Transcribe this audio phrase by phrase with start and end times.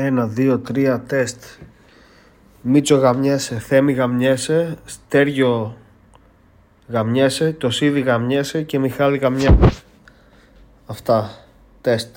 [0.00, 1.42] Ένα, δύο, τρία, τεστ.
[2.62, 5.76] Μίτσο γαμιέσαι, Θέμη γαμιέσαι, Στέργιο
[6.88, 9.82] γαμιέσαι, Τοσίδη γαμιέσαι και Μιχάλη γαμιέσαι.
[10.86, 11.30] Αυτά.
[11.80, 12.16] Τεστ.